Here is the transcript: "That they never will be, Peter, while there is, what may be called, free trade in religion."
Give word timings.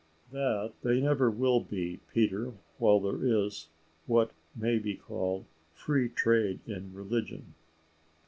"That 0.31 0.73
they 0.81 0.99
never 0.99 1.29
will 1.29 1.59
be, 1.59 1.99
Peter, 2.11 2.53
while 2.79 2.99
there 2.99 3.23
is, 3.23 3.67
what 4.07 4.31
may 4.55 4.79
be 4.79 4.95
called, 4.95 5.45
free 5.75 6.09
trade 6.09 6.59
in 6.65 6.91
religion." 6.91 7.53